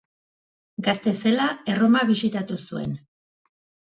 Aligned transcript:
Gazte 0.85 1.11
zela, 1.25 1.45
Erroma 1.73 2.01
bisitatu 2.11 2.57
zuen. 2.71 2.95